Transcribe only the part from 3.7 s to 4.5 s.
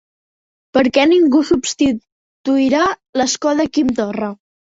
Quim Torra?